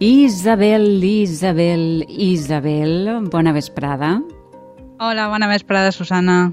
Isabel, 0.00 1.02
Isabel, 1.02 2.06
Isabel, 2.08 3.28
bona 3.32 3.52
vesprada. 3.52 4.22
Hola, 5.00 5.26
bona 5.26 5.48
vesprada, 5.48 5.90
Susana. 5.90 6.52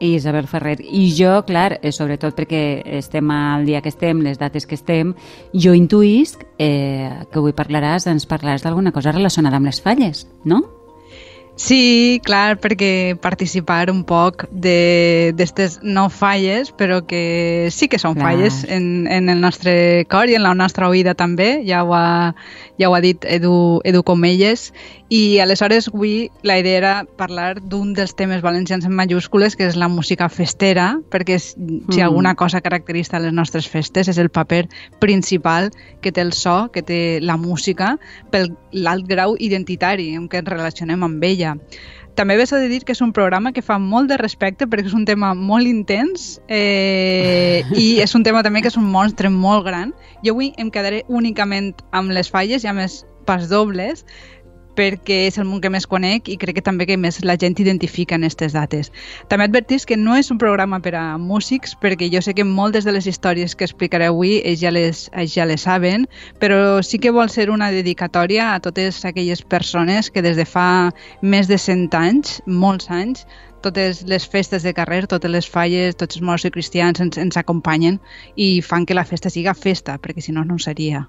Isabel 0.00 0.46
Ferrer. 0.46 0.82
I 0.84 1.14
jo, 1.16 1.46
clar, 1.46 1.78
eh, 1.80 1.92
sobretot 1.92 2.36
perquè 2.36 2.82
estem 2.98 3.30
al 3.30 3.64
dia 3.64 3.80
que 3.80 3.88
estem, 3.88 4.20
les 4.20 4.36
dates 4.36 4.66
que 4.66 4.74
estem, 4.74 5.14
jo 5.54 5.72
intuïsc 5.72 6.44
eh, 6.58 7.24
que 7.32 7.40
avui 7.40 7.56
parlaràs, 7.56 8.04
ens 8.10 8.28
parlaràs 8.28 8.66
d'alguna 8.66 8.92
cosa 8.92 9.16
relacionada 9.16 9.56
amb 9.56 9.70
les 9.70 9.80
falles, 9.80 10.26
no? 10.44 10.60
Sí, 11.54 12.20
clar, 12.24 12.56
perquè 12.62 13.12
participar 13.20 13.90
un 13.92 14.00
poc 14.08 14.46
d'aquestes 14.50 15.80
no 15.84 16.06
falles, 16.08 16.72
però 16.72 17.02
que 17.04 17.68
sí 17.70 17.90
que 17.92 18.00
són 18.00 18.16
clar. 18.16 18.32
falles 18.32 18.62
en, 18.72 19.06
en 19.06 19.28
el 19.28 19.42
nostre 19.44 20.06
cor 20.08 20.32
i 20.32 20.38
en 20.38 20.46
la 20.46 20.54
nostra 20.56 20.88
oïda 20.88 21.12
també, 21.14 21.60
ja 21.68 21.84
ho 21.84 21.92
ha, 21.92 22.32
ja 22.80 22.88
ho 22.88 22.96
ha 22.96 23.02
dit 23.04 23.24
Edu, 23.28 23.82
Edu 23.84 24.00
Comelles, 24.02 24.70
i 25.12 25.40
aleshores 25.44 25.90
avui 25.90 26.30
la 26.40 26.56
idea 26.56 26.78
era 26.78 26.92
parlar 27.20 27.60
d'un 27.60 27.92
dels 27.92 28.14
temes 28.16 28.40
valencians 28.40 28.86
en 28.88 28.94
majúscules, 28.96 29.52
que 29.60 29.66
és 29.68 29.76
la 29.76 29.90
música 29.92 30.30
festera, 30.32 30.94
perquè 31.12 31.36
si 31.36 31.58
mm. 31.58 32.00
alguna 32.00 32.32
cosa 32.34 32.62
caracteritza 32.64 33.20
les 33.20 33.34
nostres 33.36 33.68
festes 33.68 34.08
és 34.08 34.16
el 34.16 34.30
paper 34.32 34.64
principal 35.04 35.68
que 36.00 36.14
té 36.16 36.24
el 36.24 36.32
so, 36.32 36.70
que 36.72 36.80
té 36.80 37.20
la 37.20 37.36
música, 37.36 37.98
pel 38.32 38.54
l'alt 38.72 39.04
grau 39.04 39.36
identitari 39.36 40.14
en 40.16 40.30
què 40.32 40.40
ens 40.40 40.48
relacionem 40.48 41.04
amb 41.04 41.28
ella. 41.28 41.51
També 42.14 42.36
ves 42.36 42.50
de 42.52 42.66
dir 42.68 42.82
que 42.84 42.92
és 42.92 43.00
un 43.00 43.14
programa 43.16 43.54
que 43.56 43.62
fa 43.64 43.78
molt 43.80 44.10
de 44.10 44.18
respecte 44.20 44.66
perquè 44.68 44.90
és 44.90 44.96
un 44.96 45.06
tema 45.08 45.32
molt 45.34 45.68
intens 45.68 46.42
eh, 46.48 47.64
i 47.72 48.02
és 48.04 48.12
un 48.14 48.26
tema 48.26 48.42
també 48.44 48.60
que 48.60 48.68
és 48.68 48.76
un 48.76 48.90
monstre 48.92 49.30
molt 49.32 49.64
gran. 49.64 49.94
Jo 50.20 50.36
avui 50.36 50.52
em 50.60 50.68
quedaré 50.70 51.06
únicament 51.08 51.72
amb 51.90 52.12
les 52.12 52.28
falles 52.28 52.64
i 52.64 52.68
els 52.68 53.02
pas 53.24 53.48
dobles 53.48 54.04
perquè 54.76 55.26
és 55.28 55.38
el 55.38 55.46
món 55.48 55.60
que 55.62 55.70
més 55.72 55.86
conec 55.86 56.30
i 56.32 56.38
crec 56.40 56.58
que 56.58 56.64
també 56.64 56.86
que 56.88 56.96
més 57.00 57.20
la 57.24 57.36
gent 57.40 57.58
identifica 57.60 58.16
en 58.16 58.24
aquestes 58.24 58.56
dates. 58.56 58.90
També 59.28 59.46
advertís 59.48 59.86
que 59.86 59.98
no 60.00 60.16
és 60.16 60.30
un 60.32 60.40
programa 60.42 60.80
per 60.84 60.94
a 60.98 61.04
músics, 61.18 61.76
perquè 61.82 62.08
jo 62.12 62.22
sé 62.24 62.34
que 62.34 62.46
moltes 62.48 62.88
de 62.88 62.96
les 62.96 63.06
històries 63.06 63.54
que 63.54 63.68
explicaré 63.68 64.08
avui 64.10 64.40
ells 64.40 64.60
ja 64.62 64.72
les, 64.74 65.06
ells 65.12 65.36
ja 65.36 65.46
les 65.48 65.68
saben, 65.68 66.08
però 66.40 66.82
sí 66.82 66.98
que 66.98 67.14
vol 67.14 67.30
ser 67.30 67.50
una 67.50 67.70
dedicatòria 67.70 68.52
a 68.54 68.60
totes 68.60 69.04
aquelles 69.04 69.42
persones 69.42 70.10
que 70.10 70.22
des 70.22 70.36
de 70.36 70.48
fa 70.48 70.90
més 71.22 71.48
de 71.48 71.58
100 71.58 71.88
anys, 71.98 72.40
molts 72.46 72.90
anys, 72.90 73.26
totes 73.62 74.02
les 74.10 74.26
festes 74.26 74.62
de 74.66 74.74
carrer, 74.74 75.06
totes 75.06 75.30
les 75.30 75.48
falles, 75.48 75.96
tots 75.96 76.18
els 76.18 76.26
morts 76.26 76.44
i 76.48 76.50
cristians 76.50 77.00
ens, 77.00 77.18
ens 77.18 77.38
acompanyen 77.38 78.00
i 78.36 78.60
fan 78.60 78.86
que 78.86 78.98
la 78.98 79.06
festa 79.08 79.30
siga 79.30 79.54
festa, 79.54 79.98
perquè 80.02 80.20
si 80.20 80.34
no, 80.34 80.44
no 80.44 80.58
seria. 80.58 81.06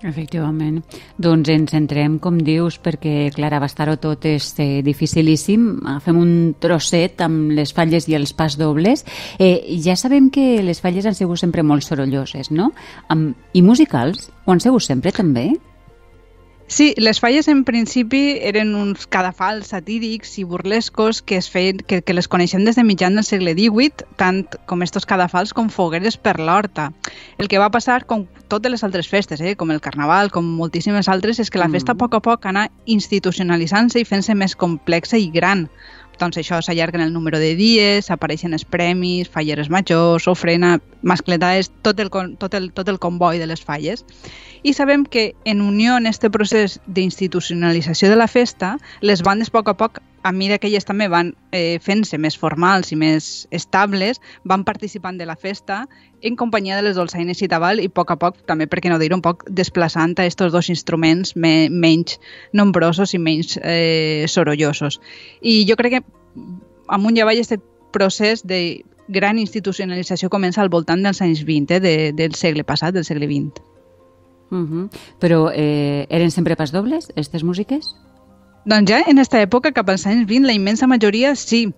Efectivament. 0.00 0.80
Doncs 1.20 1.50
ens 1.52 1.74
centrem, 1.74 2.16
com 2.22 2.38
dius, 2.40 2.78
perquè, 2.80 3.28
clar, 3.34 3.52
abastar-ho 3.58 3.98
tot 4.00 4.24
és 4.30 4.48
eh, 4.62 4.80
dificilíssim. 4.84 5.66
Fem 6.04 6.20
un 6.20 6.32
trosset 6.60 7.20
amb 7.26 7.52
les 7.56 7.74
falles 7.76 8.08
i 8.08 8.16
els 8.16 8.32
pas 8.36 8.56
dobles. 8.56 9.04
Eh, 9.38 9.76
ja 9.84 9.98
sabem 10.00 10.30
que 10.32 10.62
les 10.64 10.80
falles 10.80 11.04
han 11.04 11.18
sigut 11.18 11.42
sempre 11.42 11.64
molt 11.66 11.84
sorolloses, 11.84 12.48
no? 12.50 12.72
Amb, 13.12 13.36
I 13.52 13.62
musicals? 13.62 14.30
Ho 14.46 14.54
han 14.54 14.64
sigut 14.64 14.88
sempre, 14.88 15.12
també? 15.12 15.50
Sí, 16.70 16.94
les 16.96 17.18
falles 17.18 17.48
en 17.50 17.64
principi 17.66 18.38
eren 18.46 18.76
uns 18.78 19.08
cadafals 19.10 19.72
satírics 19.72 20.36
i 20.38 20.44
burlescos 20.46 21.18
que, 21.18 21.40
es 21.42 21.48
feien, 21.50 21.80
que, 21.82 21.98
que 21.98 22.14
les 22.14 22.28
coneixem 22.30 22.62
des 22.62 22.78
de 22.78 22.84
mitjan 22.86 23.18
del 23.18 23.26
segle 23.26 23.56
XVIII, 23.58 24.06
tant 24.14 24.44
com 24.70 24.86
estos 24.86 25.02
cadafals 25.02 25.50
com 25.50 25.66
fogueres 25.66 26.14
per 26.14 26.36
l'horta. 26.38 26.92
El 27.42 27.50
que 27.50 27.58
va 27.58 27.72
passar 27.74 28.04
com 28.06 28.28
totes 28.46 28.70
les 28.70 28.86
altres 28.86 29.10
festes, 29.10 29.42
eh, 29.42 29.56
com 29.58 29.74
el 29.74 29.82
carnaval, 29.82 30.30
com 30.30 30.46
moltíssimes 30.46 31.10
altres, 31.10 31.42
és 31.42 31.50
que 31.50 31.58
la 31.58 31.68
festa 31.74 31.90
mm. 31.90 31.98
a 31.98 32.02
poc 32.04 32.14
a 32.14 32.22
poc 32.22 32.46
anà 32.46 32.68
institucionalitzant-se 32.86 33.98
i 33.98 34.06
fent-se 34.06 34.38
més 34.38 34.54
complexa 34.54 35.18
i 35.18 35.26
gran 35.34 35.66
doncs 36.20 36.38
això 36.38 36.60
s'allarga 36.62 37.00
el 37.02 37.12
número 37.12 37.40
de 37.40 37.54
dies, 37.56 38.10
apareixen 38.12 38.52
els 38.54 38.64
premis, 38.64 39.28
falleres 39.28 39.70
majors, 39.72 40.28
ofrena, 40.28 40.76
mascletades, 41.02 41.72
tot 41.82 42.00
el, 42.00 42.12
tot 42.38 42.54
el, 42.54 42.70
tot 42.76 42.88
el 42.92 43.00
comboi 43.00 43.40
de 43.40 43.48
les 43.50 43.64
falles. 43.64 44.04
I 44.62 44.74
sabem 44.76 45.06
que 45.08 45.32
en 45.48 45.64
unió 45.64 45.96
en 45.96 46.06
aquest 46.06 46.28
procés 46.30 46.78
d'institucionalització 46.86 48.12
de 48.12 48.20
la 48.20 48.28
festa, 48.28 48.76
les 49.00 49.24
bandes 49.24 49.48
a 49.48 49.56
poc 49.56 49.72
a 49.72 49.76
poc 49.80 50.02
a 50.22 50.32
mesura 50.32 50.58
que 50.58 50.68
elles 50.68 50.84
també 50.84 51.08
van 51.08 51.32
eh, 51.52 51.78
fent-se 51.80 52.18
més 52.18 52.36
formals 52.38 52.92
i 52.92 52.96
més 52.96 53.48
estables, 53.50 54.20
van 54.44 54.64
participant 54.64 55.16
de 55.18 55.26
la 55.26 55.36
festa 55.36 55.86
en 56.22 56.36
companyia 56.36 56.76
de 56.76 56.84
les 56.84 56.96
dolçaines 56.96 57.40
i 57.40 57.48
tabal 57.48 57.80
i 57.80 57.88
a 57.88 57.94
poc 57.94 58.12
a 58.12 58.18
poc, 58.20 58.42
també 58.46 58.68
perquè 58.68 58.92
no 58.92 58.98
dir 59.00 59.12
un 59.16 59.22
poc 59.24 59.46
desplaçant 59.48 60.14
a 60.18 60.26
aquests 60.26 60.52
dos 60.52 60.68
instruments 60.68 61.34
me, 61.36 61.70
menys 61.70 62.18
nombrosos 62.52 63.14
i 63.14 63.18
menys 63.18 63.56
eh, 63.62 64.26
sorollosos. 64.28 65.00
I 65.40 65.64
jo 65.68 65.76
crec 65.80 65.98
que 65.98 66.04
amunt 66.88 67.16
i 67.16 67.24
avall 67.24 67.40
aquest 67.40 67.64
procés 67.92 68.44
de 68.46 68.84
gran 69.08 69.38
institucionalització 69.38 70.30
comença 70.30 70.62
al 70.62 70.70
voltant 70.70 71.02
dels 71.02 71.20
anys 71.24 71.42
20, 71.46 71.74
eh, 71.74 71.80
de, 71.80 71.96
del 72.16 72.36
segle 72.38 72.64
passat, 72.64 72.94
del 72.94 73.08
segle 73.08 73.26
XX. 73.26 73.64
Uh 74.50 74.66
-huh. 74.66 74.88
Però 75.18 75.50
eh, 75.54 76.06
eren 76.10 76.30
sempre 76.30 76.56
pas 76.56 76.72
dobles, 76.72 77.10
aquestes 77.10 77.44
músiques? 77.44 77.94
Doncs 78.68 78.90
ja 78.90 79.00
en 79.06 79.16
aquesta 79.16 79.40
època, 79.40 79.72
cap 79.72 79.88
als 79.88 80.06
anys 80.06 80.26
20, 80.28 80.46
la 80.46 80.52
immensa 80.52 80.86
majoria 80.86 81.34
sí, 81.34 81.72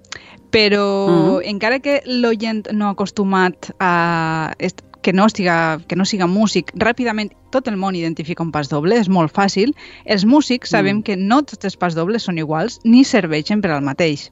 però 0.50 0.84
uh 1.06 1.10
-huh. 1.10 1.42
encara 1.44 1.78
que 1.78 2.02
l'oient 2.06 2.68
no 2.72 2.88
acostumat 2.88 3.70
a 3.78 4.54
que 5.02 5.12
no, 5.12 5.26
estiga, 5.26 5.80
que 5.88 5.96
no 5.96 6.04
siga 6.04 6.26
músic, 6.26 6.72
ràpidament 6.78 7.32
tot 7.50 7.68
el 7.68 7.76
món 7.76 7.96
identifica 7.98 8.42
un 8.42 8.52
pas 8.54 8.70
doble, 8.70 8.96
és 8.96 9.08
molt 9.08 9.34
fàcil. 9.34 9.74
Els 10.06 10.24
músics 10.24 10.70
sabem 10.70 10.98
mm. 10.98 11.02
que 11.02 11.16
no 11.16 11.42
tots 11.42 11.64
els 11.64 11.76
pas 11.76 11.94
dobles 11.94 12.22
són 12.22 12.38
iguals 12.38 12.78
ni 12.84 13.02
serveixen 13.04 13.60
per 13.60 13.72
al 13.74 13.82
mateix. 13.82 14.30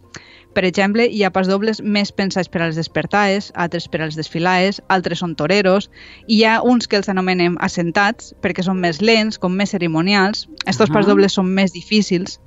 Per 0.54 0.64
exemple, 0.66 1.06
hi 1.06 1.22
ha 1.22 1.30
pas 1.30 1.46
dobles 1.46 1.78
més 1.80 2.10
pensats 2.10 2.50
per 2.50 2.64
als 2.64 2.76
despertaes, 2.76 3.52
altres 3.54 3.86
per 3.88 4.02
als 4.02 4.18
desfilaes, 4.18 4.80
altres 4.88 5.22
són 5.22 5.36
toreros, 5.38 5.90
i 6.26 6.40
hi 6.40 6.44
ha 6.44 6.60
uns 6.66 6.90
que 6.90 6.98
els 6.98 7.08
anomenem 7.12 7.56
assentats, 7.62 8.34
perquè 8.42 8.64
són 8.66 8.80
més 8.82 8.98
lents, 9.00 9.38
com 9.38 9.54
més 9.54 9.70
cerimonials. 9.76 10.48
Estos 10.66 10.88
uh 10.88 10.90
-huh. 10.90 10.94
pas 10.98 11.06
dobles 11.06 11.32
són 11.32 11.54
més 11.54 11.72
difícils, 11.72 12.40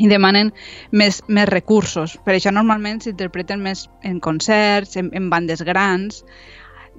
i 0.00 0.08
demanen 0.08 0.52
més, 0.96 1.20
més 1.28 1.48
recursos. 1.48 2.16
Per 2.24 2.34
això 2.34 2.52
normalment 2.52 3.02
s'interpreten 3.04 3.60
més 3.62 3.86
en 4.02 4.20
concerts, 4.24 4.96
en, 4.96 5.10
en 5.12 5.28
bandes 5.30 5.62
grans. 5.62 6.24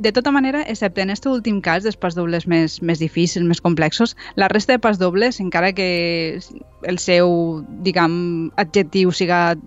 De 0.02 0.12
tota 0.16 0.31
manera, 0.31 0.63
excepte 0.72 1.02
en 1.02 1.12
aquest 1.12 1.28
últim 1.29 1.59
cas, 1.62 1.84
dels 1.84 1.97
pas 2.00 2.16
dobles 2.16 2.47
més, 2.47 2.79
més 2.81 3.02
difícils, 3.02 3.46
més 3.46 3.62
complexos, 3.62 4.16
la 4.40 4.47
resta 4.47 4.73
de 4.73 4.79
pas 4.79 4.97
dobles, 5.02 5.41
encara 5.44 5.73
que 5.73 6.40
el 6.88 6.97
seu, 6.97 7.62
diguem, 7.85 8.52
adjectiu 8.62 9.12
siga 9.12 9.58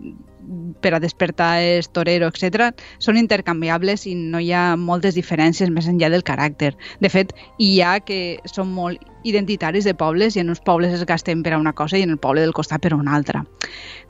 per 0.81 0.95
a 0.95 1.01
despertar 1.01 1.59
és 1.63 1.89
torero, 1.93 2.29
etc., 2.29 2.71
són 2.99 3.19
intercanviables 3.21 4.07
i 4.11 4.15
no 4.15 4.41
hi 4.43 4.53
ha 4.53 4.75
moltes 4.77 5.17
diferències 5.17 5.73
més 5.73 5.89
enllà 5.91 6.11
del 6.13 6.25
caràcter. 6.27 6.75
De 7.01 7.11
fet, 7.13 7.33
hi 7.59 7.81
ha 7.81 7.99
que 8.05 8.39
són 8.51 8.73
molt 8.75 9.03
identitaris 9.25 9.87
de 9.89 9.95
pobles 9.97 10.37
i 10.37 10.43
en 10.43 10.51
uns 10.53 10.61
pobles 10.61 10.93
es 10.93 11.05
gasten 11.09 11.43
per 11.43 11.55
a 11.55 11.59
una 11.59 11.73
cosa 11.73 11.99
i 11.99 12.05
en 12.05 12.13
el 12.13 12.21
poble 12.21 12.43
del 12.45 12.53
costat 12.53 12.83
per 12.85 12.93
a 12.93 12.97
una 12.97 13.15
altra. 13.17 13.45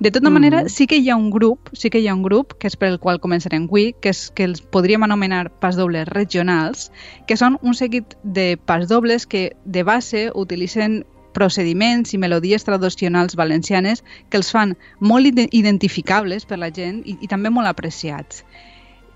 De 0.01 0.11
tota 0.11 0.29
mm. 0.29 0.35
manera, 0.35 0.65
sí 0.69 0.89
que 0.91 0.99
hi 0.99 1.09
ha 1.09 1.17
un 1.17 1.31
grup, 1.31 1.71
sí 1.73 1.91
que 1.91 2.03
hi 2.03 2.09
ha 2.09 2.15
un 2.15 2.25
grup, 2.27 2.57
que 2.59 2.67
és 2.67 2.77
per 2.77 2.91
el 2.91 2.99
qual 2.99 3.23
començarem 3.23 3.69
avui, 3.71 3.93
que 4.03 4.11
és 4.11 4.27
que 4.35 4.45
els 4.51 4.61
podríem 4.61 5.07
anomenar 5.07 5.47
pas 5.63 5.79
dobles 5.79 6.11
regionals, 6.11 6.91
que 7.29 7.39
són 7.39 7.59
un 7.63 7.79
seguit 7.79 8.19
de 8.25 8.55
pas 8.59 8.89
dobles 8.91 9.27
que 9.27 9.53
de 9.65 9.87
base 9.87 10.31
utilitzen 10.35 11.05
procediments 11.37 12.15
i 12.15 12.21
melodies 12.23 12.65
tradicionals 12.65 13.37
valencianes 13.37 14.05
que 14.31 14.41
els 14.41 14.53
fan 14.55 14.77
molt 15.01 15.43
identificables 15.51 16.47
per 16.47 16.61
la 16.63 16.71
gent 16.71 17.03
i, 17.05 17.19
i 17.21 17.31
també 17.31 17.51
molt 17.51 17.71
apreciats. 17.71 18.45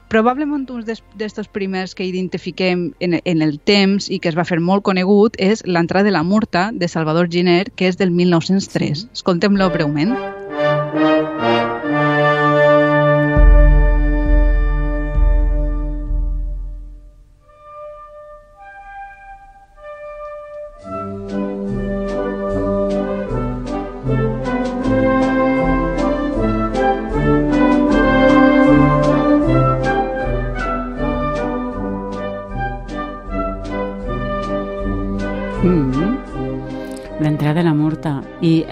Probablement 0.09 0.65
un 0.73 0.85
d'aquests 0.89 1.51
primers 1.53 1.93
que 1.95 2.07
identifiquem 2.09 2.87
en, 3.05 3.19
en 3.21 3.45
el 3.45 3.59
temps 3.61 4.09
i 4.09 4.19
que 4.19 4.31
es 4.33 4.39
va 4.39 4.47
fer 4.49 4.57
molt 4.65 4.87
conegut 4.89 5.37
és 5.37 5.61
l'entrada 5.69 6.09
de 6.09 6.17
la 6.17 6.25
Murta 6.25 6.71
de 6.73 6.89
Salvador 6.89 7.29
Giner, 7.29 7.67
que 7.77 7.93
és 7.93 8.01
del 8.01 8.11
1903. 8.17 9.09
Escoltem-lo 9.13 9.69
breument. 9.75 10.17
I, 10.17 10.38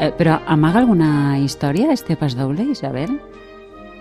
eh, 0.06 0.12
però 0.17 0.41
amaga 0.47 0.81
alguna 0.82 1.38
història, 1.38 1.93
este 1.93 2.17
pas 2.17 2.37
doble, 2.37 2.64
Isabel? 2.70 3.19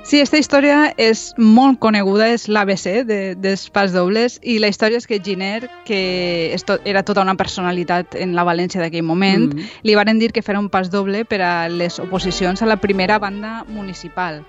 Sí, 0.05 0.19
aquesta 0.19 0.37
història 0.37 0.79
és 1.01 1.31
molt 1.41 1.79
coneguda, 1.81 2.27
és 2.29 2.43
l'ABC 2.45 3.07
de, 3.09 3.17
dels 3.41 3.63
pas 3.73 3.89
dobles 3.89 4.35
i 4.45 4.59
la 4.61 4.69
història 4.69 5.01
és 5.01 5.09
que 5.09 5.17
Giner, 5.17 5.65
que 5.87 6.53
to, 6.67 6.77
era 6.85 7.01
tota 7.01 7.23
una 7.25 7.33
personalitat 7.39 8.13
en 8.13 8.35
la 8.37 8.45
València 8.45 8.83
d'aquell 8.83 9.07
moment, 9.07 9.49
mm. 9.49 9.71
li 9.81 9.97
varen 9.97 10.21
dir 10.21 10.29
que 10.29 10.45
farà 10.45 10.61
un 10.61 10.69
pas 10.69 10.93
doble 10.93 11.25
per 11.25 11.41
a 11.41 11.53
les 11.73 11.97
oposicions 11.97 12.61
a 12.61 12.69
la 12.69 12.77
primera 12.77 13.17
banda 13.17 13.63
municipal. 13.65 14.43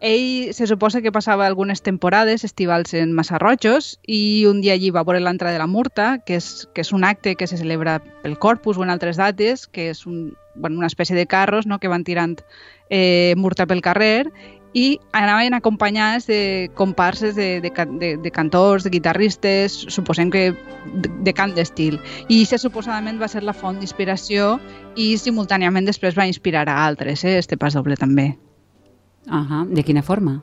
Ell 0.00 0.54
se 0.54 0.66
suposa 0.66 1.02
que 1.02 1.12
passava 1.12 1.46
algunes 1.46 1.82
temporades 1.82 2.42
estivals 2.44 2.94
en 2.96 3.12
Massarrojos 3.12 3.98
i 4.08 4.46
un 4.48 4.62
dia 4.64 4.72
allí 4.72 4.88
va 4.88 5.04
veure 5.04 5.20
l'entrada 5.20 5.52
de 5.52 5.60
la 5.60 5.68
Murta, 5.68 6.22
que 6.24 6.38
és, 6.40 6.68
que 6.72 6.80
és 6.80 6.92
un 6.96 7.04
acte 7.04 7.36
que 7.36 7.46
se 7.46 7.60
celebra 7.60 7.98
pel 8.22 8.38
Corpus 8.40 8.80
o 8.80 8.86
en 8.86 8.90
altres 8.90 9.20
dates, 9.20 9.66
que 9.68 9.90
és 9.92 10.06
un, 10.08 10.32
bueno, 10.54 10.80
una 10.80 10.88
espècie 10.88 11.16
de 11.16 11.26
carros 11.28 11.68
no?, 11.68 11.78
que 11.78 11.92
van 11.92 12.04
tirant 12.08 12.40
eh, 12.88 13.34
Murta 13.36 13.68
pel 13.68 13.84
carrer 13.84 14.24
i 14.72 14.98
anaven 15.12 15.52
acompanyats 15.52 16.28
de 16.30 16.70
comparses 16.78 17.34
de, 17.36 17.60
de, 17.60 17.70
de, 18.00 18.16
de 18.16 18.30
cantors, 18.30 18.84
de 18.84 18.90
guitarristes, 18.90 19.84
suposem 19.92 20.30
que 20.30 20.50
de, 20.94 21.10
de 21.10 21.32
cant 21.34 21.52
d'estil. 21.52 21.98
I 22.28 22.44
això 22.44 22.56
suposadament 22.62 23.20
va 23.20 23.28
ser 23.28 23.42
la 23.44 23.52
font 23.52 23.76
d'inspiració 23.76 24.60
i 24.96 25.16
simultàniament 25.18 25.84
després 25.84 26.16
va 26.16 26.28
inspirar 26.30 26.68
a 26.70 26.84
altres, 26.86 27.24
eh, 27.24 27.36
este 27.36 27.58
pas 27.58 27.74
doble 27.74 27.98
també. 28.00 28.30
Uh 29.30 29.46
-huh. 29.48 29.74
De 29.74 29.82
quina 29.82 30.02
forma? 30.02 30.42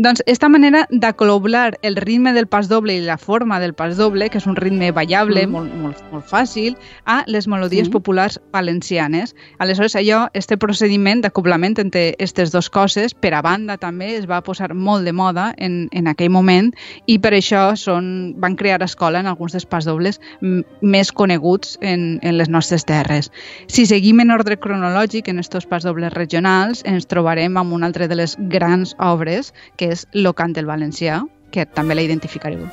Doncs 0.00 0.22
esta 0.24 0.48
manera 0.48 0.86
d'acoblar 0.88 1.78
el 1.82 1.94
ritme 1.94 2.32
del 2.32 2.46
pas 2.46 2.70
doble 2.70 2.94
i 2.96 3.02
la 3.04 3.18
forma 3.18 3.60
del 3.60 3.74
pas 3.74 3.98
doble, 3.98 4.30
que 4.32 4.38
és 4.40 4.46
un 4.48 4.56
ritme 4.56 4.88
ballable, 4.96 5.42
mm. 5.44 5.52
molt, 5.52 5.74
molt, 5.76 5.98
molt 6.08 6.24
fàcil, 6.24 6.78
a 7.04 7.18
les 7.28 7.44
melodies 7.44 7.90
sí. 7.90 7.92
populars 7.92 8.38
valencianes. 8.48 9.34
Aleshores, 9.60 9.98
allò, 10.00 10.22
este 10.32 10.56
procediment 10.56 11.20
d'acoblament 11.20 11.76
entre 11.82 12.14
aquestes 12.14 12.48
dues 12.54 12.70
coses, 12.72 13.12
per 13.12 13.34
a 13.36 13.42
banda 13.44 13.76
també, 13.76 14.14
es 14.16 14.24
va 14.30 14.38
posar 14.40 14.70
molt 14.72 15.04
de 15.04 15.12
moda 15.12 15.50
en, 15.58 15.90
en 15.92 16.08
aquell 16.08 16.32
moment 16.32 16.72
i 17.04 17.18
per 17.20 17.34
això 17.36 17.66
són, 17.76 18.32
van 18.40 18.56
crear 18.56 18.80
escola 18.80 19.20
en 19.20 19.28
alguns 19.28 19.52
dels 19.52 19.68
pas 19.68 19.84
dobles 19.84 20.16
més 20.40 21.12
coneguts 21.12 21.76
en, 21.84 22.16
en 22.24 22.38
les 22.40 22.48
nostres 22.48 22.88
terres. 22.88 23.28
Si 23.68 23.84
seguim 23.84 24.24
en 24.24 24.32
ordre 24.32 24.56
cronològic 24.56 25.28
en 25.28 25.44
estos 25.44 25.68
pas 25.68 25.84
dobles 25.84 26.16
regionals, 26.16 26.80
ens 26.88 27.04
trobarem 27.04 27.60
amb 27.60 27.76
una 27.76 27.92
altra 27.92 28.08
de 28.08 28.16
les 28.16 28.38
grans 28.48 28.96
obres, 28.96 29.52
que 29.76 29.89
és 29.90 30.06
Lo 30.14 30.32
cant 30.38 30.54
del 30.56 30.70
valencià, 30.70 31.22
que 31.50 31.66
també 31.66 31.98
la 31.98 32.06
identificareu. 32.06 32.68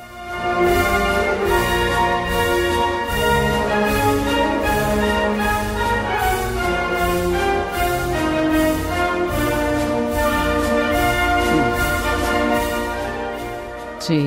Sí, 14.08 14.22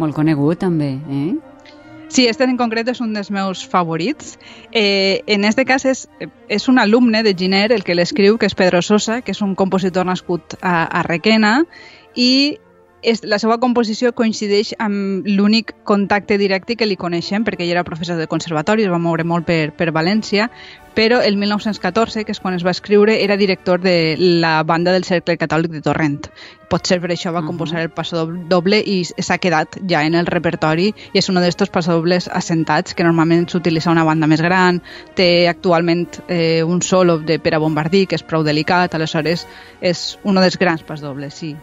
molt 0.00 0.16
conegut 0.16 0.62
també, 0.62 0.94
eh? 1.12 1.34
Sí, 2.08 2.24
este 2.26 2.46
en 2.46 2.56
concret 2.56 2.88
és 2.88 3.02
un 3.04 3.10
dels 3.12 3.28
meus 3.34 3.66
favorits. 3.68 4.38
Eh, 4.72 5.20
en 5.26 5.44
este 5.44 5.66
cas 5.68 5.84
és, 5.84 6.06
és 6.48 6.68
un 6.70 6.78
alumne 6.78 7.20
de 7.26 7.34
Giner 7.36 7.72
el 7.74 7.84
que 7.84 7.96
l'escriu, 7.98 8.38
que 8.38 8.46
és 8.46 8.54
Pedro 8.56 8.80
Sosa, 8.80 9.20
que 9.20 9.34
és 9.34 9.42
un 9.44 9.52
compositor 9.58 10.06
nascut 10.06 10.56
a, 10.62 10.86
a 10.86 11.02
Requena 11.04 11.66
i 12.16 12.58
és, 13.06 13.20
la 13.22 13.38
seva 13.38 13.58
composició 13.62 14.10
coincideix 14.16 14.72
amb 14.82 15.26
l'únic 15.28 15.74
contacte 15.86 16.38
directe 16.40 16.74
que 16.76 16.88
li 16.88 16.96
coneixem, 16.98 17.44
perquè 17.46 17.62
ell 17.62 17.76
era 17.76 17.84
professor 17.86 18.18
de 18.18 18.26
conservatori, 18.26 18.86
es 18.86 18.90
va 18.90 18.98
moure 18.98 19.24
molt 19.24 19.46
per, 19.46 19.70
per 19.76 19.92
València, 19.94 20.48
però 20.96 21.20
el 21.20 21.36
1914, 21.36 22.24
que 22.24 22.32
és 22.32 22.40
quan 22.40 22.56
es 22.56 22.64
va 22.64 22.72
escriure, 22.72 23.18
era 23.22 23.36
director 23.36 23.82
de 23.84 24.16
la 24.16 24.62
banda 24.64 24.94
del 24.96 25.04
Cercle 25.04 25.36
Catòlic 25.36 25.74
de 25.76 25.82
Torrent. 25.84 26.30
Potser 26.72 26.98
per 27.02 27.12
això 27.12 27.34
va 27.36 27.44
composar 27.44 27.84
el 27.84 27.92
passo 27.92 28.24
doble 28.48 28.80
i 28.80 28.96
s'ha 29.04 29.36
quedat 29.38 29.76
ja 29.86 30.00
en 30.08 30.16
el 30.16 30.26
repertori 30.26 30.88
i 31.12 31.20
és 31.20 31.28
un 31.28 31.36
d'aquests 31.36 31.70
passadobles 31.70 32.30
assentats 32.32 32.96
que 32.96 33.04
normalment 33.04 33.44
s'utilitza 33.52 33.92
una 33.92 34.08
banda 34.08 34.26
més 34.26 34.42
gran, 34.42 34.80
té 35.14 35.46
actualment 35.52 36.08
eh, 36.26 36.64
un 36.64 36.80
solo 36.82 37.20
de 37.20 37.38
per 37.38 37.54
a 37.54 37.62
bombardí 37.62 38.06
que 38.08 38.16
és 38.16 38.26
prou 38.26 38.42
delicat, 38.42 38.96
aleshores 38.96 39.46
és 39.84 40.06
un 40.24 40.40
dels 40.40 40.56
grans 40.58 40.82
passadobles, 40.82 41.36
sí. 41.36 41.54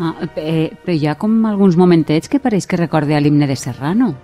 Ah, 0.00 0.14
eh, 0.36 0.72
però 0.80 0.96
hi 0.96 1.06
ha 1.06 1.14
com 1.20 1.44
alguns 1.44 1.76
momentets 1.76 2.30
que 2.32 2.40
pareix 2.40 2.66
que 2.66 2.78
recorde 2.80 3.14
a 3.14 3.20
l'himne 3.20 3.46
de 3.46 3.56
Serrano. 3.56 4.14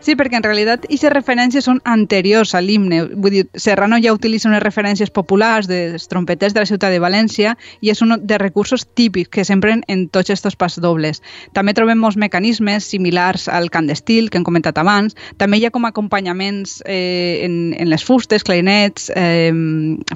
Sí, 0.00 0.14
perquè 0.16 0.38
en 0.38 0.44
realitat 0.44 0.86
aquestes 0.86 1.12
referències 1.12 1.66
són 1.66 1.80
anteriors 1.84 2.54
a 2.56 2.62
l'himne. 2.64 3.02
Vull 3.20 3.34
dir, 3.34 3.42
Serrano 3.60 3.98
ja 4.00 4.14
utilitza 4.16 4.48
unes 4.48 4.62
referències 4.64 5.12
populars 5.12 5.68
dels 5.68 6.08
trompeters 6.08 6.54
de 6.56 6.62
la 6.62 6.68
ciutat 6.70 6.94
de 6.94 7.02
València 7.02 7.52
i 7.84 7.90
és 7.92 8.00
un 8.00 8.16
de 8.16 8.38
recursos 8.40 8.86
típics 8.96 9.28
que 9.28 9.44
s'empren 9.44 9.82
en 9.92 10.06
tots 10.08 10.32
aquests 10.32 10.56
pas 10.56 10.78
dobles. 10.80 11.20
També 11.52 11.74
trobem 11.76 12.00
molts 12.00 12.16
mecanismes 12.16 12.88
similars 12.88 13.44
al 13.52 13.68
cant 13.68 13.90
d'estil 13.90 14.30
que 14.30 14.40
hem 14.40 14.46
comentat 14.48 14.80
abans. 14.80 15.18
També 15.36 15.60
hi 15.60 15.66
ha 15.68 15.72
com 15.74 15.84
acompanyaments 15.84 16.80
eh, 16.86 17.44
en, 17.44 17.74
en 17.76 17.92
les 17.92 18.04
fustes, 18.04 18.44
clarinets, 18.46 19.10
eh, 19.12 19.52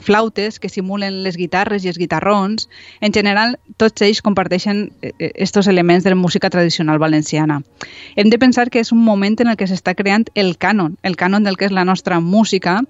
flautes 0.00 0.58
que 0.58 0.72
simulen 0.72 1.20
les 1.26 1.36
guitarres 1.36 1.84
i 1.84 1.92
els 1.92 2.00
guitarrons. 2.00 2.70
En 3.04 3.12
general, 3.12 3.58
tots 3.76 4.00
ells 4.00 4.24
comparteixen 4.24 4.86
aquests 5.12 5.68
elements 5.68 6.08
de 6.08 6.16
la 6.16 6.20
música 6.20 6.48
tradicional 6.48 6.98
valenciana. 6.98 7.60
Hem 8.16 8.32
de 8.32 8.40
pensar 8.40 8.70
que 8.70 8.80
és 8.80 8.92
un 8.96 9.04
moment 9.04 9.36
en 9.44 9.52
el 9.52 9.60
que 9.60 9.73
s'està 9.74 9.94
creant 9.98 10.24
el 10.38 10.54
cànon, 10.56 10.94
el 11.02 11.18
cànon 11.20 11.44
del 11.44 11.58
que 11.58 11.66
és 11.68 11.74
la 11.74 11.84
nostra 11.84 12.20
música 12.22 12.80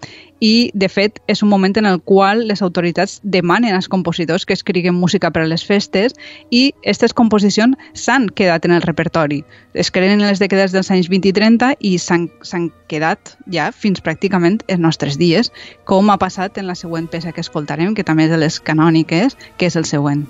i, 0.44 0.70
de 0.74 0.88
fet, 0.92 1.20
és 1.26 1.42
un 1.42 1.48
moment 1.48 1.72
en 1.80 1.88
el 1.88 2.00
qual 2.04 2.44
les 2.48 2.62
autoritats 2.62 3.20
demanen 3.24 3.74
als 3.74 3.88
compositors 3.88 4.44
que 4.44 4.54
escriguen 4.54 4.94
música 4.94 5.30
per 5.32 5.44
a 5.44 5.48
les 5.48 5.64
festes 5.64 6.14
i 6.50 6.66
aquestes 6.82 7.16
composicions 7.16 7.80
s'han 7.94 8.28
quedat 8.28 8.68
en 8.68 8.76
el 8.76 8.84
repertori. 8.84 9.42
Es 9.72 9.90
creen 9.90 10.20
en 10.20 10.26
les 10.26 10.42
dècades 10.42 10.76
dels 10.76 10.92
anys 10.92 11.08
20 11.08 11.32
i 11.32 11.34
30 11.40 11.72
i 11.80 11.96
s'han 11.98 12.70
quedat 12.92 13.36
ja 13.50 13.70
fins 13.72 14.04
pràcticament 14.04 14.60
els 14.68 14.84
nostres 14.84 15.18
dies, 15.18 15.52
com 15.88 16.10
ha 16.10 16.20
passat 16.20 16.60
en 16.60 16.68
la 16.68 16.78
següent 16.78 17.08
peça 17.08 17.32
que 17.32 17.44
escoltarem, 17.44 17.94
que 17.94 18.04
també 18.04 18.28
és 18.28 18.34
de 18.34 18.40
les 18.44 18.60
canòniques, 18.60 19.38
que 19.56 19.72
és 19.72 19.76
el 19.80 19.88
següent. 19.88 20.26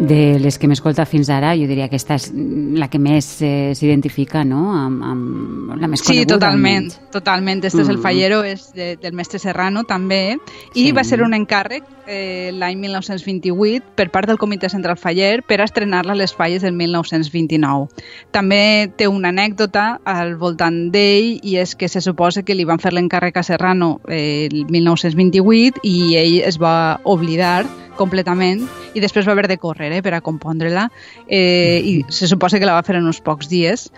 De, 0.00 0.38
les 0.40 0.56
que 0.56 0.68
m'escolta 0.70 1.04
fins 1.04 1.28
ara, 1.28 1.52
jo 1.58 1.66
diria 1.68 1.84
que 1.90 1.98
aquesta 1.98 2.16
és 2.16 2.30
la 2.32 2.88
que 2.88 2.96
més 3.02 3.26
eh, 3.44 3.72
s'identifica, 3.76 4.46
no?, 4.48 4.62
amb, 4.72 5.02
amb 5.04 5.74
la 5.76 5.90
més 5.92 6.00
coneguda. 6.00 6.24
Sí, 6.24 6.28
totalment, 6.30 6.86
almenys. 6.88 7.12
totalment. 7.12 7.64
Este 7.64 7.78
mm. 7.78 7.84
és 7.84 7.90
el 7.90 7.98
mm. 7.98 8.04
fallero, 8.06 8.42
és 8.48 8.70
de, 8.72 8.94
del 9.02 9.12
mestre 9.18 9.38
Serrano, 9.42 9.84
també, 9.84 10.38
i 10.72 10.86
sí. 10.86 10.92
va 10.96 11.04
ser 11.04 11.20
un 11.20 11.36
encàrrec 11.36 11.84
eh, 12.10 12.50
l'any 12.56 12.80
1928 12.80 13.92
per 13.96 14.08
part 14.10 14.28
del 14.28 14.38
Comitè 14.40 14.68
Central 14.72 14.96
Faller 14.96 15.42
per 15.46 15.60
estrenar-la 15.64 16.16
a 16.16 16.18
les 16.18 16.34
falles 16.34 16.64
del 16.64 16.74
1929. 16.74 17.88
També 18.32 18.90
té 18.96 19.08
una 19.08 19.30
anècdota 19.30 20.00
al 20.04 20.34
voltant 20.40 20.88
d'ell 20.94 21.38
i 21.44 21.58
és 21.60 21.76
que 21.76 21.88
se 21.88 22.00
suposa 22.00 22.42
que 22.42 22.56
li 22.56 22.66
van 22.68 22.82
fer 22.82 22.94
l'encàrrec 22.96 23.36
a 23.36 23.46
Serrano 23.46 23.98
eh, 24.08 24.48
el 24.50 24.66
1928 24.72 25.84
i 25.84 26.16
ell 26.18 26.40
es 26.48 26.58
va 26.60 27.00
oblidar 27.04 27.64
completament 28.00 28.64
i 28.94 29.04
després 29.04 29.28
va 29.28 29.36
haver 29.36 29.48
de 29.50 29.60
córrer 29.60 29.92
eh, 29.92 30.02
per 30.02 30.16
a 30.16 30.24
compondre-la 30.24 30.88
eh, 31.28 31.78
i 31.84 31.94
se 32.08 32.30
suposa 32.30 32.58
que 32.58 32.68
la 32.68 32.78
va 32.78 32.86
fer 32.86 32.98
en 32.98 33.06
uns 33.06 33.20
pocs 33.24 33.52
dies. 33.52 33.90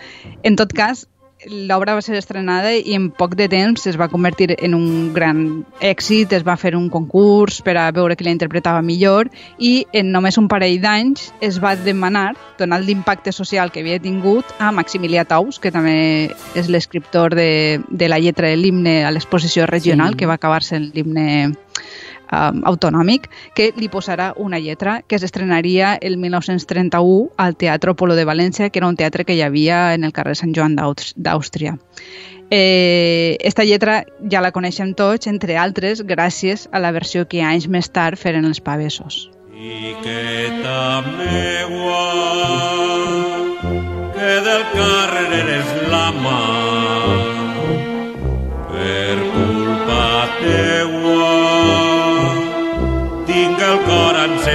En 0.43 0.59
tot 0.59 0.75
cas, 0.75 1.07
l'obra 1.47 1.95
va 1.95 2.01
ser 2.01 2.15
estrenada 2.17 2.71
i 2.73 2.95
en 2.95 3.09
poc 3.11 3.35
de 3.39 3.47
temps 3.51 3.87
es 3.87 3.97
va 3.99 4.09
convertir 4.11 4.53
en 4.57 4.75
un 4.75 5.13
gran 5.13 5.63
èxit, 5.81 6.33
es 6.33 6.45
va 6.47 6.55
fer 6.59 6.73
un 6.77 6.89
concurs 6.93 7.61
per 7.65 7.75
a 7.77 7.89
veure 7.95 8.15
qui 8.15 8.27
la 8.27 8.33
interpretava 8.33 8.81
millor 8.81 9.29
i 9.59 9.85
en 9.93 10.11
només 10.13 10.37
un 10.39 10.47
parell 10.51 10.79
d'anys 10.83 11.31
es 11.41 11.59
va 11.63 11.75
demanar, 11.75 12.33
donant 12.59 12.83
l'impacte 12.83 13.31
social 13.31 13.71
que 13.71 13.83
havia 13.83 13.99
tingut, 13.99 14.45
a 14.59 14.71
Maximilià 14.71 15.25
Taus, 15.27 15.59
que 15.59 15.71
també 15.71 16.31
és 16.55 16.69
l'escriptor 16.69 17.35
de, 17.35 17.81
de 17.89 18.09
la 18.09 18.19
lletra 18.19 18.49
de 18.49 18.57
l'himne 18.59 19.01
a 19.03 19.11
l'exposició 19.11 19.67
regional, 19.67 20.13
sí. 20.13 20.23
que 20.23 20.29
va 20.29 20.39
acabar-se 20.39 20.79
l'himne 20.79 21.53
um, 22.31 22.61
autonòmic 22.69 23.29
que 23.55 23.71
li 23.77 23.89
posarà 23.89 24.31
una 24.37 24.59
lletra 24.59 25.01
que 25.07 25.19
s'estrenaria 25.19 25.95
el 26.01 26.17
1931 26.17 27.31
al 27.37 27.55
Teatre 27.55 27.95
Polo 27.95 28.15
de 28.15 28.25
València, 28.25 28.69
que 28.69 28.79
era 28.79 28.87
un 28.87 28.99
teatre 28.99 29.25
que 29.25 29.35
hi 29.35 29.41
havia 29.41 29.93
en 29.93 30.03
el 30.03 30.13
carrer 30.13 30.35
Sant 30.39 30.53
Joan 30.55 30.75
d'Àustria. 30.77 31.77
Eh, 32.55 33.37
esta 33.39 33.63
lletra 33.63 34.03
ja 34.29 34.41
la 34.43 34.51
coneixem 34.53 34.93
tots, 34.93 35.25
entre 35.31 35.57
altres, 35.57 36.03
gràcies 36.05 36.67
a 36.71 36.81
la 36.83 36.91
versió 36.93 37.25
que 37.25 37.41
anys 37.41 37.65
més 37.67 37.89
tard 37.89 38.19
feren 38.19 38.45
els 38.45 38.61
pavessos. 38.61 39.29
I 39.53 39.95
que 40.03 40.51
també 40.61 41.63
que 44.13 44.35
del 44.45 44.63
carrer 44.73 45.29
eres 45.39 45.73
la 45.91 46.05
mà 46.23 46.37
per 48.69 49.17
culpa 49.33 50.05
teua 50.39 50.72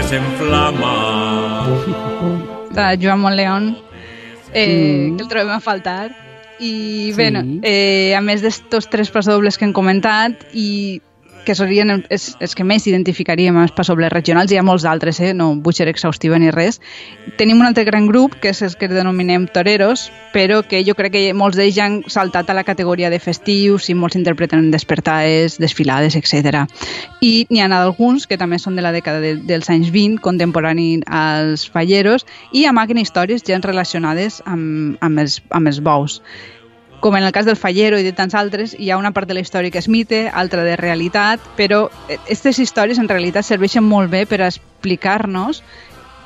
s'enflama. 0.08 1.66
De 2.72 2.86
Joan 3.02 3.20
Montleón, 3.20 3.76
eh, 4.54 5.10
mm. 5.10 5.16
que 5.16 5.22
el 5.22 5.28
trobem 5.28 5.52
a 5.52 5.60
faltar. 5.60 6.16
I 6.58 7.12
bé, 7.14 7.28
sí. 7.30 7.60
eh, 7.62 8.14
a 8.16 8.22
més 8.24 8.42
d'estos 8.42 8.88
tres 8.90 9.12
pasdobles 9.14 9.58
que 9.58 9.68
hem 9.68 9.74
comentat, 9.76 10.48
i 10.56 10.98
que 11.48 11.54
serien 11.56 11.88
els, 11.96 12.34
els 12.44 12.52
que 12.52 12.64
més 12.68 12.84
identificaríem 12.90 13.56
els 13.62 13.72
passobles 13.72 14.12
regionals, 14.12 14.52
hi 14.52 14.58
ha 14.60 14.64
molts 14.66 14.84
altres, 14.84 15.16
eh? 15.24 15.32
no 15.32 15.54
vull 15.64 15.72
ser 15.72 15.86
exhaustiva 15.88 16.36
ni 16.36 16.50
res. 16.52 16.76
Tenim 17.40 17.62
un 17.62 17.68
altre 17.70 17.86
gran 17.88 18.04
grup, 18.10 18.36
que 18.42 18.52
és 18.52 18.60
el 18.66 18.74
que 18.76 18.90
denominem 18.92 19.46
toreros, 19.54 20.10
però 20.34 20.60
que 20.68 20.82
jo 20.84 20.92
crec 20.98 21.14
que 21.14 21.22
molts 21.32 21.56
d'ells 21.56 21.78
ja 21.78 21.86
han 21.88 22.02
saltat 22.12 22.50
a 22.52 22.56
la 22.58 22.66
categoria 22.68 23.08
de 23.08 23.20
festius 23.22 23.88
i 23.88 23.96
molts 23.96 24.18
interpreten 24.20 24.68
despertades, 24.74 25.56
desfilades, 25.62 26.18
etc. 26.20 26.66
I 27.24 27.46
n'hi 27.48 27.64
ha 27.64 27.70
alguns 27.78 28.28
que 28.28 28.36
també 28.36 28.60
són 28.60 28.76
de 28.76 28.84
la 28.84 28.92
dècada 28.92 29.24
de, 29.24 29.32
dels 29.48 29.72
anys 29.72 29.88
20, 29.94 30.20
contemporani 30.20 31.00
als 31.06 31.64
falleros, 31.72 32.28
i 32.52 32.66
amaguen 32.68 33.00
històries 33.00 33.46
gens 33.48 33.64
relacionades 33.64 34.42
amb, 34.44 35.00
amb, 35.00 35.24
els, 35.24 35.40
amb 35.48 35.72
els 35.72 35.80
bous 35.80 36.20
com 37.00 37.16
en 37.16 37.24
el 37.24 37.32
cas 37.32 37.46
del 37.46 37.56
Fallero 37.56 37.98
i 37.98 38.06
de 38.06 38.12
tants 38.12 38.34
altres, 38.34 38.74
hi 38.78 38.90
ha 38.90 38.98
una 38.98 39.12
part 39.14 39.28
de 39.28 39.36
la 39.36 39.42
història 39.44 39.70
que 39.70 39.78
és 39.78 39.88
mite, 39.88 40.26
altra 40.28 40.64
de 40.66 40.76
realitat, 40.76 41.42
però 41.56 41.86
aquestes 42.08 42.58
històries 42.58 42.98
en 42.98 43.08
realitat 43.08 43.46
serveixen 43.46 43.86
molt 43.86 44.10
bé 44.10 44.24
per 44.26 44.42
explicar-nos 44.42 45.62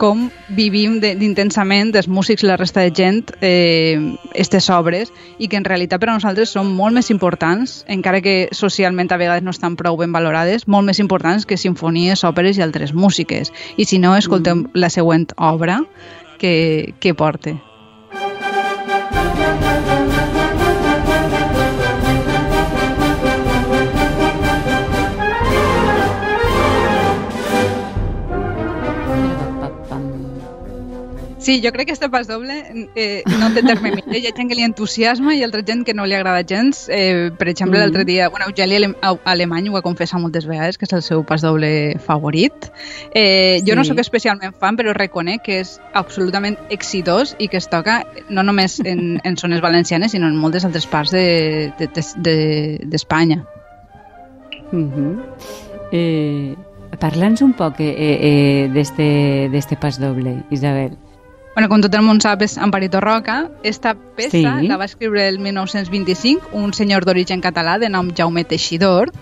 com 0.02 0.25
vivim 0.50 0.97
d'intensament 0.99 1.93
dels 1.95 2.09
músics 2.11 2.43
i 2.43 2.49
la 2.49 2.57
resta 2.59 2.83
de 2.83 2.91
gent 2.91 3.21
aquestes 3.38 4.69
eh, 4.69 4.75
obres 4.75 5.12
i 5.38 5.47
que 5.47 5.61
en 5.61 5.67
realitat 5.69 6.02
per 6.02 6.11
a 6.11 6.17
nosaltres 6.17 6.55
són 6.57 6.73
molt 6.75 6.97
més 6.97 7.12
importants, 7.14 7.83
encara 7.87 8.23
que 8.25 8.49
socialment 8.50 9.12
a 9.12 9.21
vegades 9.21 9.47
no 9.47 9.55
estan 9.55 9.76
prou 9.79 10.00
ben 10.00 10.11
valorades, 10.11 10.67
molt 10.67 10.88
més 10.91 10.99
importants 10.99 11.47
que 11.47 11.61
sinfonies, 11.61 12.25
òperes 12.26 12.59
i 12.59 12.67
altres 12.67 12.95
músiques. 12.95 13.52
I 13.76 13.87
si 13.87 14.02
no, 14.02 14.17
escoltem 14.17 14.64
mm. 14.64 14.73
la 14.75 14.91
següent 14.91 15.29
obra 15.37 15.83
que, 16.41 16.95
que 16.99 17.14
porte. 17.14 17.61
Sí, 31.42 31.61
jo 31.61 31.72
crec 31.72 31.88
que 31.88 31.92
este 31.92 32.08
pas 32.08 32.28
doble 32.28 32.88
eh, 32.94 33.25
no 33.40 33.49
té 33.50 33.64
terme 33.66 33.90
mitjà. 33.90 34.14
Hi 34.14 34.28
ha 34.28 34.32
gent 34.37 34.46
que 34.46 34.54
li 34.54 34.62
entusiasma 34.62 35.34
i 35.34 35.40
altra 35.42 35.64
gent 35.66 35.82
que 35.82 35.90
no 35.92 36.06
li 36.06 36.14
agrada 36.14 36.44
gens. 36.46 36.84
Eh, 36.87 37.34
per 37.34 37.49
exemple, 37.50 37.80
mm. 37.80 37.82
l'altre 37.82 38.04
dia, 38.06 38.28
bueno, 38.30 38.46
Eugeli 38.46 38.78
Alemany 39.02 39.66
ho 39.68 39.76
ha 39.76 39.82
confessat 39.82 40.22
moltes 40.22 40.46
vegades, 40.46 40.78
que 40.78 40.87
és 40.87 40.94
el 40.94 41.02
seu 41.02 41.26
pas 41.26 41.42
doble 41.42 41.99
favorit. 41.99 42.70
Eh, 43.11 43.58
sí. 43.58 43.66
Jo 43.66 43.75
no 43.75 43.82
sóc 43.82 43.99
especialment 43.99 44.54
fan, 44.54 44.78
però 44.78 44.94
reconec 44.94 45.42
que 45.42 45.58
és 45.64 45.80
absolutament 45.99 46.54
exitós 46.70 47.34
i 47.42 47.50
que 47.50 47.58
es 47.58 47.66
toca 47.66 48.06
no 48.30 48.46
només 48.46 48.78
en, 48.78 49.18
en 49.26 49.34
zones 49.37 49.58
valencianes, 49.66 50.14
sinó 50.14 50.30
en 50.30 50.38
moltes 50.38 50.62
altres 50.64 50.87
parts 50.87 51.11
d'Espanya. 51.11 53.42
De, 53.42 53.50
de, 53.50 53.50
de, 54.70 54.78
mm 54.78 54.90
-hmm. 54.94 55.18
eh, 55.90 56.54
Parla'ns 57.00 57.42
un 57.42 57.52
poc 57.52 57.80
eh, 57.80 57.94
eh, 57.99 58.70
d'este 58.72 59.76
pas 59.80 59.99
doble, 59.99 60.44
Isabel. 60.50 60.96
Bueno, 61.54 61.68
com 61.68 61.82
tot 61.85 61.92
el 61.92 62.00
món 62.00 62.16
sap, 62.25 62.40
és 62.47 62.54
Amparito 62.56 63.00
Roca. 63.04 63.50
Esta 63.62 63.92
peça 64.16 64.32
sí. 64.32 64.68
la 64.71 64.78
va 64.80 64.87
escriure 64.88 65.26
el 65.28 65.37
1925 65.38 66.56
un 66.56 66.73
senyor 66.73 67.04
d'origen 67.04 67.42
català 67.44 67.75
de 67.78 67.90
nom 67.92 68.09
Jaume 68.16 68.47
Teixidor. 68.49 69.12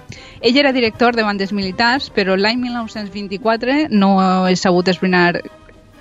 Ell 0.40 0.60
era 0.62 0.70
director 0.72 1.18
de 1.18 1.24
bandes 1.26 1.50
militars, 1.52 2.06
però 2.14 2.36
l'any 2.38 2.60
1924 2.62 3.88
no 3.90 4.12
he 4.46 4.54
sabut 4.54 4.88
esbrinar 4.94 5.40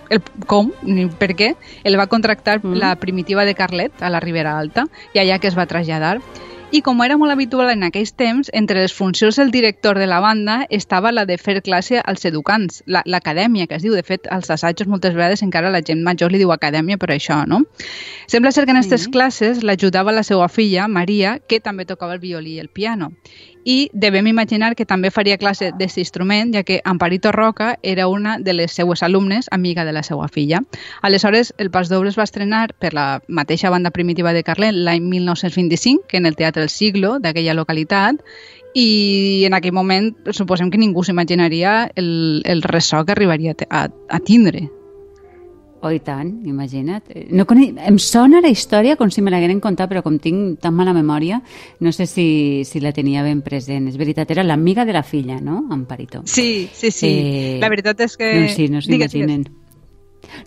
el 0.09 0.21
com 0.45 0.69
ni 0.86 1.07
per 1.09 1.33
què, 1.38 1.50
el 1.83 1.98
va 1.98 2.05
contractar 2.09 2.59
mm. 2.59 2.77
la 2.77 2.93
primitiva 3.01 3.45
de 3.45 3.55
Carlet 3.57 4.01
a 4.01 4.09
la 4.13 4.21
Ribera 4.21 4.57
Alta 4.57 4.86
i 5.13 5.21
allà 5.21 5.38
que 5.41 5.50
es 5.50 5.57
va 5.57 5.67
traslladar 5.69 6.19
i 6.71 6.83
com 6.85 6.99
era 7.01 7.15
molt 7.17 7.33
habitual 7.33 7.71
en 7.71 7.81
aquells 7.88 8.11
temps, 8.13 8.51
entre 8.53 8.83
les 8.83 8.93
funcions 8.93 9.39
del 9.39 9.49
director 9.49 9.97
de 9.97 10.05
la 10.05 10.19
banda 10.21 10.59
estava 10.69 11.11
la 11.11 11.25
de 11.25 11.39
fer 11.41 11.55
classe 11.65 11.97
als 11.97 12.25
educants, 12.29 12.83
l'acadèmia, 12.85 13.65
la, 13.65 13.67
que 13.67 13.79
es 13.79 13.85
diu. 13.85 13.95
De 13.97 14.03
fet, 14.05 14.27
als 14.29 14.51
assajos 14.53 14.88
moltes 14.88 15.15
vegades 15.17 15.41
encara 15.41 15.73
la 15.73 15.81
gent 15.81 16.03
major 16.05 16.29
li 16.31 16.38
diu 16.38 16.53
acadèmia 16.53 16.99
per 17.01 17.09
això, 17.15 17.41
no? 17.49 17.63
Sembla 18.29 18.51
ser 18.53 18.67
que 18.67 18.75
en 18.75 18.81
aquestes 18.83 19.07
classes 19.09 19.63
l'ajudava 19.65 20.13
la 20.13 20.23
seva 20.23 20.47
filla, 20.47 20.88
Maria, 20.88 21.39
que 21.39 21.59
també 21.59 21.89
tocava 21.89 22.13
el 22.13 22.21
violí 22.21 22.59
i 22.59 22.61
el 22.61 22.69
piano 22.69 23.13
i 23.69 23.91
devem 23.93 24.25
imaginar 24.25 24.73
que 24.73 24.85
també 24.89 25.11
faria 25.13 25.38
classe 25.38 25.67
d'aquest 25.69 25.99
instrument, 26.01 26.55
ja 26.55 26.63
que 26.65 26.79
Amparito 26.89 27.29
Roca 27.31 27.75
era 27.83 28.07
una 28.09 28.39
de 28.39 28.55
les 28.55 28.73
seues 28.73 29.03
alumnes, 29.05 29.45
amiga 29.51 29.85
de 29.85 29.93
la 29.93 30.01
seva 30.01 30.27
filla. 30.27 30.63
Aleshores, 31.03 31.53
el 31.59 31.69
Pas 31.69 31.89
Doble 31.89 32.09
es 32.09 32.17
va 32.17 32.25
estrenar 32.25 32.63
per 32.79 32.95
la 32.97 33.21
mateixa 33.27 33.69
banda 33.69 33.91
primitiva 33.93 34.33
de 34.33 34.41
Carlet 34.43 34.73
l'any 34.73 35.05
1925, 35.11 36.07
que 36.09 36.17
en 36.17 36.25
el 36.25 36.35
Teatre 36.35 36.65
El 36.65 36.73
Siglo 36.73 37.19
d'aquella 37.21 37.53
localitat, 37.53 38.25
i 38.73 39.45
en 39.45 39.53
aquell 39.53 39.77
moment 39.77 40.15
suposem 40.33 40.73
que 40.73 40.81
ningú 40.81 41.05
s'imaginaria 41.05 41.91
el, 41.93 42.41
el 42.49 42.65
ressò 42.65 43.05
que 43.05 43.13
arribaria 43.13 43.53
a, 43.69 43.85
a 43.85 44.19
tindre 44.19 44.65
Oh, 45.81 45.91
i 45.95 46.01
tant, 46.03 46.27
imagina't. 46.43 47.13
No 47.31 47.45
conec... 47.48 47.77
Em 47.88 47.95
sona 48.03 48.41
la 48.43 48.50
història 48.51 48.98
com 49.00 49.07
si 49.13 49.21
me 49.24 49.31
l'hagueren 49.31 49.62
contat, 49.63 49.88
però 49.88 50.01
com 50.03 50.17
tinc 50.19 50.59
tan 50.59 50.75
mala 50.75 50.91
memòria, 50.95 51.39
no 51.79 51.93
sé 51.95 52.03
si, 52.09 52.65
si 52.67 52.81
la 52.83 52.91
tenia 52.91 53.24
ben 53.24 53.39
present. 53.45 53.88
És 53.88 53.95
veritat, 54.00 54.31
era 54.36 54.43
l'amiga 54.43 54.83
de 54.83 54.95
la 54.98 55.03
filla, 55.07 55.39
no?, 55.39 55.62
Amparito. 55.71 56.25
Sí, 56.25 56.67
sí, 56.74 56.91
sí. 56.91 57.07
Eh... 57.07 57.57
La 57.63 57.71
veritat 57.71 58.03
és 58.03 58.17
que... 58.19 58.33
No, 58.36 58.51
sí, 58.51 58.67
no 58.67 58.83
s'imaginen. 58.83 59.48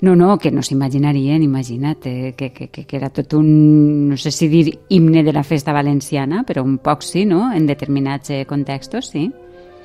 No, 0.05 0.15
no, 0.15 0.37
que 0.39 0.53
no 0.53 0.63
s'imaginarien, 0.63 1.43
imagina't, 1.43 2.05
eh, 2.07 2.35
que, 2.37 2.53
que, 2.53 2.69
que, 2.69 2.85
que 2.85 2.97
era 2.97 3.09
tot 3.11 3.33
un, 3.35 4.11
no 4.11 4.21
sé 4.21 4.31
si 4.31 4.51
dir 4.53 4.67
himne 4.93 5.25
de 5.25 5.33
la 5.33 5.43
festa 5.43 5.73
valenciana, 5.73 6.45
però 6.47 6.63
un 6.63 6.77
poc 6.79 7.03
sí, 7.03 7.25
no?, 7.25 7.49
en 7.57 7.67
determinats 7.67 8.31
eh, 8.31 8.45
contextos, 8.45 9.09
sí. 9.11 9.31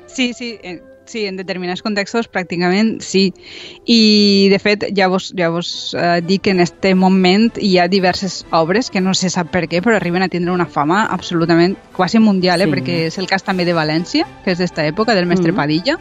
Sí, 0.07 0.33
sí, 0.33 0.57
eh, 0.61 0.81
Sí, 1.07 1.23
en 1.25 1.37
determinats 1.39 1.81
contextos 1.81 2.27
pràcticament 2.27 2.97
sí. 3.05 3.29
I, 3.87 3.99
de 4.51 4.59
fet, 4.59 4.83
ja 4.95 5.07
vos, 5.07 5.29
ja 5.39 5.47
vos 5.53 5.95
eh, 5.95 6.19
dic 6.27 6.43
que 6.43 6.51
en 6.51 6.59
este 6.59 6.93
moment 6.95 7.55
hi 7.63 7.77
ha 7.79 7.87
diverses 7.87 8.41
obres 8.51 8.91
que 8.91 8.99
no 9.01 9.15
se 9.15 9.31
sap 9.31 9.49
per 9.53 9.65
què, 9.71 9.79
però 9.83 9.95
arriben 9.95 10.25
a 10.25 10.27
tindre 10.27 10.51
una 10.51 10.67
fama 10.67 11.05
absolutament 11.05 11.77
quasi 11.95 12.19
mundial, 12.19 12.61
eh? 12.61 12.67
sí. 12.67 12.75
perquè 12.75 12.99
és 13.07 13.17
el 13.23 13.31
cas 13.31 13.47
també 13.47 13.63
de 13.63 13.77
València, 13.77 14.27
que 14.43 14.51
és 14.51 14.59
d'esta 14.59 14.85
època, 14.85 15.15
del 15.15 15.31
mestre 15.31 15.53
mm 15.53 15.55
-hmm. 15.55 15.63
Padilla, 15.63 15.97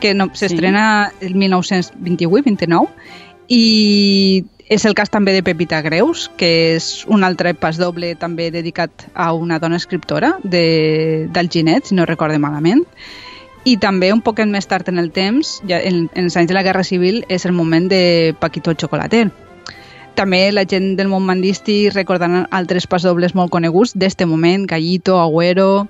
que 0.00 0.14
no, 0.14 0.28
s'estrena 0.34 1.12
sí. 1.18 1.26
el 1.26 1.34
1928-29, 1.34 2.88
i 3.48 4.44
és 4.68 4.84
el 4.84 4.94
cas 4.94 5.10
també 5.10 5.32
de 5.32 5.42
Pepita 5.42 5.80
Greus, 5.82 6.30
que 6.36 6.76
és 6.76 7.04
un 7.08 7.24
altre 7.24 7.54
pas 7.54 7.76
doble 7.76 8.14
també 8.16 8.50
dedicat 8.50 9.08
a 9.14 9.32
una 9.32 9.58
dona 9.58 9.76
escriptora 9.76 10.38
de, 10.44 11.28
d'Alginet, 11.32 11.86
si 11.86 11.94
no 11.94 12.06
recorde 12.06 12.38
malament, 12.38 12.84
i 13.64 13.76
també 13.78 14.10
un 14.12 14.22
poquet 14.22 14.48
més 14.50 14.66
tard 14.66 14.88
en 14.90 14.98
el 14.98 15.12
temps, 15.14 15.60
ja 15.68 15.78
en, 15.78 16.08
en 16.14 16.26
els 16.26 16.36
anys 16.36 16.50
de 16.50 16.56
la 16.56 16.64
Guerra 16.66 16.84
Civil, 16.84 17.22
és 17.28 17.46
el 17.46 17.54
moment 17.54 17.88
de 17.90 18.34
Paquito 18.40 18.72
el 18.72 18.78
Xocolater. 18.80 19.28
També 20.18 20.50
la 20.52 20.66
gent 20.68 20.96
del 20.98 21.08
món 21.08 21.24
mandístic 21.24 21.94
recordaran 21.94 22.48
altres 22.50 22.86
pasdobles 22.90 23.36
molt 23.38 23.52
coneguts 23.54 23.94
d'este 23.96 24.26
moment, 24.26 24.66
Gallito, 24.66 25.20
Agüero... 25.20 25.88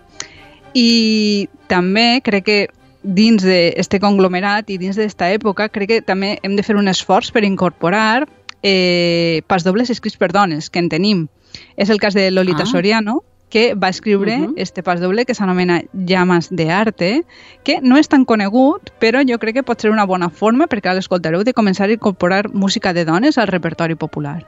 I 0.72 1.50
també 1.68 2.22
crec 2.24 2.44
que 2.46 2.54
dins 3.02 3.42
d'aquest 3.44 3.98
conglomerat 4.00 4.70
i 4.72 4.78
dins 4.80 4.96
d'esta 4.96 5.28
època 5.34 5.66
crec 5.68 5.90
que 5.90 5.98
també 6.00 6.38
hem 6.40 6.54
de 6.56 6.64
fer 6.64 6.78
un 6.80 6.88
esforç 6.88 7.28
per 7.28 7.42
incorporar 7.44 8.24
eh, 8.62 9.42
pasdobles 9.52 9.90
escrits 9.92 10.16
per 10.16 10.30
dones, 10.32 10.70
que 10.70 10.80
en 10.80 10.88
tenim. 10.88 11.26
És 11.76 11.90
el 11.90 12.00
cas 12.00 12.16
de 12.16 12.30
Lolita 12.30 12.64
ah. 12.64 12.70
Soriano, 12.70 13.20
que 13.52 13.74
va 13.74 13.90
escriure 13.90 14.38
uh 14.38 14.46
-huh. 14.46 14.54
este 14.56 14.82
pas 14.82 14.98
doble 14.98 15.26
que 15.26 15.34
s'anomena 15.34 15.82
Llamas 15.92 16.48
de 16.48 16.70
Arte, 16.70 17.24
que 17.62 17.80
no 17.82 17.98
és 17.98 18.08
tan 18.08 18.24
conegut, 18.24 18.90
però 18.98 19.20
jo 19.28 19.38
crec 19.38 19.54
que 19.56 19.62
pot 19.62 19.78
ser 19.78 19.90
una 19.90 20.06
bona 20.06 20.30
forma 20.30 20.68
perquè 20.68 20.88
a 20.88 20.94
l'escoltareu 20.94 21.44
de 21.44 21.52
començar 21.52 21.86
a 21.86 21.92
incorporar 21.92 22.48
música 22.48 22.94
de 22.94 23.04
dones 23.04 23.36
al 23.36 23.48
repertori 23.48 23.94
popular. 23.94 24.46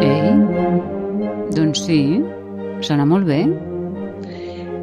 Ei, 0.00 0.30
doncs 1.56 1.84
sí, 1.86 2.22
sona 2.82 3.04
molt 3.04 3.26
bé. 3.26 3.69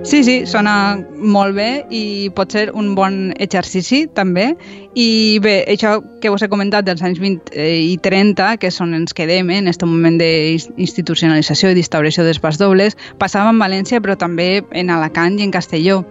Sí, 0.07 0.23
sí, 0.23 0.45
sona 0.45 0.97
molt 1.17 1.55
bé 1.57 1.69
i 1.93 2.29
pot 2.35 2.53
ser 2.53 2.69
un 2.73 2.93
bon 2.95 3.33
exercici 3.37 4.05
també. 4.07 4.51
I 4.97 5.37
bé, 5.43 5.59
això 5.69 5.97
que 6.21 6.31
vos 6.33 6.41
he 6.41 6.49
comentat 6.49 6.87
dels 6.87 7.03
anys 7.05 7.19
20 7.21 7.53
eh, 7.53 7.93
i 7.93 7.97
30, 8.01 8.55
que 8.61 8.71
són 8.73 8.95
ens 8.97 9.13
quedem 9.13 9.51
eh, 9.51 9.59
en 9.61 9.69
aquest 9.69 9.85
moment 9.85 10.17
d'institucionalització 10.21 11.71
i 11.71 11.77
d'instauració 11.77 12.25
d'espais 12.25 12.57
dobles, 12.57 12.97
passava 13.21 13.53
en 13.53 13.61
València 13.61 14.01
però 14.01 14.17
també 14.17 14.63
en 14.71 14.89
Alacant 14.93 15.37
i 15.37 15.45
en 15.45 15.53
Castelló. 15.53 16.03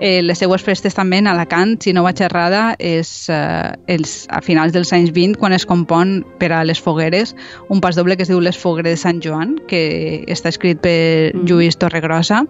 Eh, 0.00 0.20
les 0.26 0.40
seues 0.42 0.60
festes 0.60 0.96
també 0.96 1.22
en 1.22 1.30
Alacant, 1.30 1.78
si 1.80 1.94
no 1.94 2.02
vaig 2.04 2.20
errada, 2.26 2.74
és 2.82 3.30
eh, 3.32 3.72
els, 3.88 4.24
a 4.28 4.42
finals 4.44 4.74
dels 4.74 4.92
anys 4.92 5.14
20, 5.14 5.38
quan 5.40 5.54
es 5.56 5.64
compon 5.64 6.18
per 6.40 6.52
a 6.52 6.64
les 6.66 6.80
fogueres 6.82 7.34
un 7.68 7.80
pas 7.80 7.96
doble 7.96 8.16
que 8.16 8.22
es 8.22 8.28
diu 8.28 8.40
Les 8.40 8.56
Fogueres 8.58 8.98
de 8.98 9.00
Sant 9.00 9.20
Joan, 9.22 9.56
que 9.68 10.24
està 10.30 10.50
escrit 10.52 10.80
per 10.84 11.32
mm. 11.32 11.46
Lluís 11.48 11.78
Torregrossa 11.80 12.44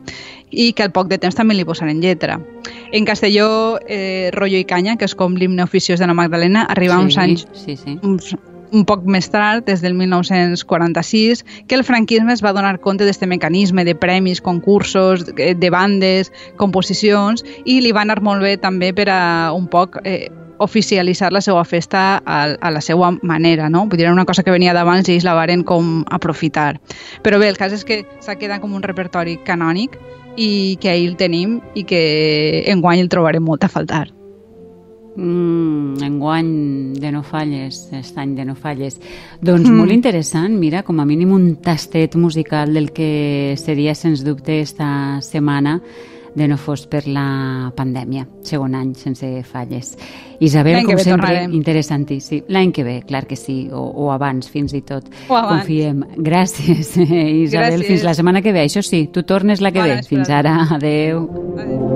i 0.51 0.73
que 0.73 0.85
al 0.85 0.93
poc 0.95 1.09
de 1.11 1.19
temps 1.19 1.35
també 1.35 1.57
li 1.57 1.67
posaren 1.67 2.01
lletra. 2.05 2.39
En 2.93 3.05
castelló, 3.09 3.81
eh, 3.89 4.31
Rollo 4.33 4.61
i 4.61 4.65
Canya, 4.65 4.97
que 4.97 5.09
és 5.09 5.17
com 5.19 5.35
l'himne 5.37 5.65
oficiós 5.65 6.01
de 6.01 6.07
la 6.07 6.15
Magdalena, 6.15 6.69
arriba 6.71 7.01
sí, 7.01 7.09
uns 7.09 7.19
anys, 7.19 7.47
sí, 7.59 7.77
sí. 7.81 7.99
Uns, 8.03 8.35
un 8.75 8.85
poc 8.89 9.05
més 9.07 9.29
tard, 9.31 9.65
des 9.69 9.81
del 9.83 9.95
1946, 9.95 11.45
que 11.69 11.79
el 11.79 11.85
franquisme 11.87 12.35
es 12.35 12.43
va 12.45 12.53
donar 12.53 12.79
compte 12.83 13.07
d'aquest 13.07 13.27
mecanisme 13.31 13.85
de 13.87 13.95
premis, 13.95 14.43
concursos, 14.43 15.27
eh, 15.37 15.55
de 15.55 15.71
bandes, 15.71 16.33
composicions, 16.61 17.45
i 17.65 17.81
li 17.81 17.93
va 17.93 18.03
anar 18.03 18.21
molt 18.23 18.43
bé 18.43 18.57
també 18.59 18.93
per 18.93 19.09
a 19.13 19.53
un 19.55 19.69
poc 19.71 20.01
eh, 20.05 20.27
oficialitzar 20.59 21.33
la 21.33 21.41
seva 21.43 21.65
festa 21.65 22.23
a, 22.25 22.43
a 22.55 22.71
la 22.71 22.81
seva 22.81 23.11
manera, 23.23 23.69
no? 23.69 23.87
Vull 23.87 23.99
dir, 23.99 24.11
una 24.11 24.27
cosa 24.27 24.43
que 24.43 24.55
venia 24.55 24.75
d'abans 24.75 25.09
i 25.09 25.17
ells 25.17 25.27
la 25.27 25.35
varen 25.35 25.65
com 25.67 26.05
aprofitar. 26.15 26.75
Però 27.23 27.41
bé, 27.43 27.51
el 27.51 27.59
cas 27.59 27.75
és 27.75 27.85
que 27.87 28.05
s'ha 28.23 28.39
quedat 28.39 28.63
com 28.63 28.75
un 28.75 28.83
repertori 28.83 29.39
canònic 29.47 29.99
i 30.37 30.77
que 30.81 30.91
ahir 30.91 31.09
el 31.11 31.17
tenim 31.17 31.61
i 31.75 31.85
que 31.89 32.65
enguany 32.73 33.03
el 33.05 33.11
trobarem 33.13 33.45
molt 33.45 33.65
a 33.65 33.71
faltar. 33.73 34.09
Mm, 35.15 36.03
enguany 36.03 36.95
de 36.99 37.13
no 37.15 37.23
falles, 37.23 37.85
aquest 37.93 38.19
any 38.19 38.33
de 38.35 38.45
no 38.49 38.57
falles. 38.59 38.99
Doncs 39.41 39.69
mm. 39.69 39.77
molt 39.79 39.95
interessant, 39.95 40.57
mira, 40.59 40.83
com 40.83 40.99
a 40.99 41.07
mínim 41.07 41.31
un 41.37 41.55
tastet 41.63 42.17
musical 42.19 42.75
del 42.75 42.91
que 42.91 43.55
seria 43.61 43.95
sens 43.95 44.25
dubte 44.27 44.59
esta 44.61 45.21
setmana 45.23 45.81
de 46.35 46.49
no 46.49 46.57
fos 46.59 46.87
per 46.91 47.05
la 47.07 47.73
pandèmia. 47.77 48.27
Segon 48.43 48.75
any 48.75 48.95
sense 48.99 49.29
falles. 49.47 49.95
Isabel, 50.41 50.83
com 50.85 50.99
sempre, 50.99 51.29
tornarem. 51.29 51.55
interessantíssim. 51.55 52.45
L'any 52.49 52.73
que 52.75 52.85
ve, 52.85 52.97
clar 53.07 53.25
que 53.27 53.37
sí, 53.37 53.69
o, 53.73 53.85
o 54.05 54.11
abans, 54.13 54.51
fins 54.51 54.75
i 54.75 54.83
tot. 54.83 55.07
O 55.29 55.37
abans. 55.39 55.63
Confiem. 55.63 56.03
Gràcies, 56.17 56.97
Isabel. 56.99 57.79
Gràcies. 57.79 57.87
Fins 57.87 58.05
la 58.05 58.15
setmana 58.19 58.43
que 58.43 58.53
ve. 58.53 58.67
Això 58.67 58.83
sí, 58.83 59.07
tu 59.13 59.23
tornes 59.23 59.63
la 59.63 59.73
que 59.73 59.83
Bona 59.83 60.01
ve. 60.01 60.09
Fins 60.09 60.31
ara. 60.31 60.59
Adeu. 60.75 61.29
Adeu. 61.55 61.94